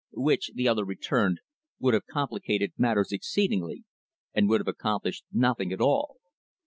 "Which" 0.15 0.49
the 0.55 0.67
other 0.67 0.83
returned 0.83 1.41
"would 1.77 1.93
have 1.93 2.07
complicated 2.07 2.73
matters 2.75 3.11
exceedingly, 3.11 3.83
and 4.33 4.49
would 4.49 4.59
have 4.59 4.67
accomplished 4.67 5.25
nothing 5.31 5.71
at 5.71 5.79
all. 5.79 6.17